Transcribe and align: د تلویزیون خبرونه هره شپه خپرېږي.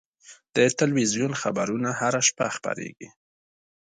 د 0.55 0.57
تلویزیون 0.79 1.31
خبرونه 1.41 1.89
هره 1.99 2.21
شپه 2.27 2.47
خپرېږي. 2.55 3.07